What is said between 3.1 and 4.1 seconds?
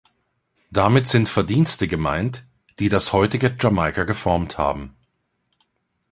heutige Jamaika